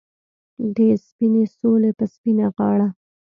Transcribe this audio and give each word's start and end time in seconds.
د 0.75 0.77
سپینې 1.05 1.43
سولې 1.57 1.91
په 1.97 2.05
سپینه 2.13 2.45
غاړه 2.55 2.87